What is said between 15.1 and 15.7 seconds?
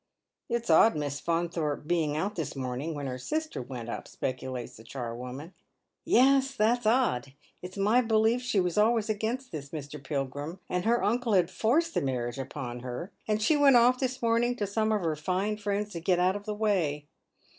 fine